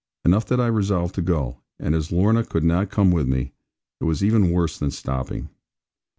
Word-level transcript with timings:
Enough 0.25 0.47
that 0.47 0.59
I 0.59 0.65
resolved 0.65 1.13
to 1.13 1.21
go; 1.21 1.59
and 1.77 1.93
as 1.93 2.11
Lorna 2.11 2.43
could 2.43 2.63
not 2.63 2.89
come 2.89 3.11
with 3.11 3.27
me, 3.27 3.51
it 3.99 4.05
was 4.05 4.23
even 4.23 4.49
worse 4.49 4.79
than 4.79 4.89
stopping. 4.89 5.49